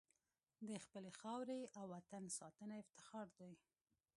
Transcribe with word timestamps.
د 0.67 0.69
خپلې 0.83 1.11
خاورې 1.19 1.61
او 1.77 1.85
وطن 1.95 2.23
ساتنه 2.39 2.75
افتخار 2.83 3.27
دی. 3.39 3.53